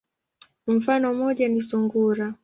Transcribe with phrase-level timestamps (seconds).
[0.67, 2.33] Mfano moja ni sungura.